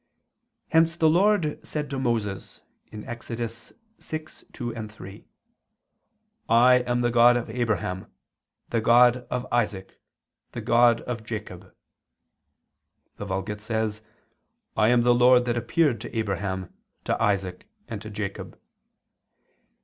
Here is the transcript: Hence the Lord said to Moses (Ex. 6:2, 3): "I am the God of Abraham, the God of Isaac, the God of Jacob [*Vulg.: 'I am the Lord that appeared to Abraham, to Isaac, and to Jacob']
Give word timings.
Hence 0.69 0.95
the 0.95 1.07
Lord 1.07 1.59
said 1.63 1.87
to 1.91 1.99
Moses 1.99 2.61
(Ex. 2.91 3.29
6:2, 3.29 4.89
3): 4.89 5.25
"I 6.49 6.75
am 6.79 7.01
the 7.01 7.11
God 7.11 7.37
of 7.37 7.51
Abraham, 7.51 8.07
the 8.71 8.81
God 8.81 9.27
of 9.29 9.45
Isaac, 9.51 10.01
the 10.53 10.61
God 10.61 11.01
of 11.01 11.23
Jacob 11.23 11.71
[*Vulg.: 13.19 13.69
'I 14.75 14.87
am 14.89 15.01
the 15.03 15.13
Lord 15.13 15.45
that 15.45 15.55
appeared 15.55 16.01
to 16.01 16.17
Abraham, 16.17 16.73
to 17.05 17.21
Isaac, 17.21 17.67
and 17.87 18.01
to 18.01 18.09
Jacob'] 18.09 18.57